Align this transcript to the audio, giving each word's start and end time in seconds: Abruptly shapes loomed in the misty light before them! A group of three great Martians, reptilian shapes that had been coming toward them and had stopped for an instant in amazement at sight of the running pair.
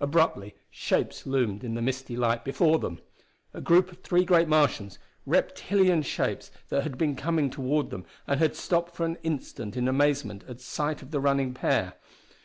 Abruptly 0.00 0.56
shapes 0.72 1.24
loomed 1.24 1.62
in 1.62 1.74
the 1.74 1.80
misty 1.80 2.16
light 2.16 2.44
before 2.44 2.80
them! 2.80 2.98
A 3.54 3.60
group 3.60 3.92
of 3.92 4.00
three 4.02 4.24
great 4.24 4.48
Martians, 4.48 4.98
reptilian 5.24 6.02
shapes 6.02 6.50
that 6.68 6.82
had 6.82 6.98
been 6.98 7.14
coming 7.14 7.48
toward 7.48 7.90
them 7.90 8.04
and 8.26 8.40
had 8.40 8.56
stopped 8.56 8.96
for 8.96 9.06
an 9.06 9.18
instant 9.22 9.76
in 9.76 9.86
amazement 9.86 10.42
at 10.48 10.60
sight 10.60 11.00
of 11.00 11.12
the 11.12 11.20
running 11.20 11.54
pair. 11.54 11.94